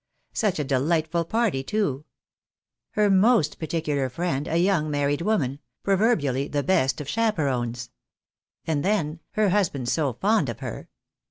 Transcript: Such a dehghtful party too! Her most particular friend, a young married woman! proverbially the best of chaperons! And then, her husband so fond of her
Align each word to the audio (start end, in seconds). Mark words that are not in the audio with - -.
Such 0.33 0.57
a 0.57 0.65
dehghtful 0.65 1.29
party 1.29 1.61
too! 1.61 2.05
Her 2.93 3.07
most 3.07 3.59
particular 3.59 4.09
friend, 4.09 4.47
a 4.47 4.57
young 4.57 4.89
married 4.89 5.21
woman! 5.21 5.59
proverbially 5.83 6.47
the 6.47 6.63
best 6.63 6.99
of 6.99 7.07
chaperons! 7.07 7.91
And 8.65 8.83
then, 8.83 9.19
her 9.33 9.49
husband 9.49 9.89
so 9.89 10.13
fond 10.13 10.49
of 10.49 10.57
her 10.61 10.89